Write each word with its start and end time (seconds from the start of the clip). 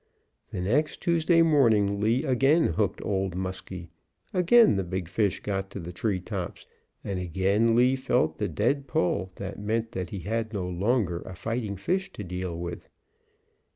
The 0.49 0.61
next 0.61 0.99
Tuesday 0.99 1.43
morning 1.43 1.99
Lee 2.01 2.23
again 2.23 2.69
hooked 2.73 3.05
Old 3.05 3.35
Muskie. 3.35 3.91
Again 4.33 4.75
the 4.75 4.83
big 4.83 5.07
fish 5.07 5.39
got 5.41 5.69
to 5.69 5.79
the 5.79 5.93
treetops, 5.93 6.65
and 7.03 7.19
again 7.19 7.75
Lee 7.75 7.95
felt 7.95 8.39
the 8.39 8.47
dead 8.49 8.87
pull 8.87 9.29
that 9.35 9.59
meant 9.59 9.91
that 9.91 10.09
he 10.09 10.21
had 10.21 10.53
no 10.53 10.67
longer 10.67 11.19
a 11.21 11.35
fighting 11.35 11.75
fish 11.75 12.11
to 12.13 12.23
deal 12.23 12.57
with. 12.59 12.89